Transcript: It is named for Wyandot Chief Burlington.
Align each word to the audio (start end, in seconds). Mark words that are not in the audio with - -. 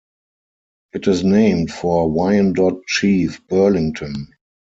It 0.93 1.07
is 1.07 1.23
named 1.23 1.69
for 1.71 2.09
Wyandot 2.09 2.87
Chief 2.87 3.39
Burlington. 3.45 4.33